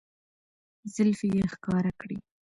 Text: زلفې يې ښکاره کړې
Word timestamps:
زلفې 0.93 1.27
يې 1.37 1.43
ښکاره 1.53 1.91
کړې 2.01 2.17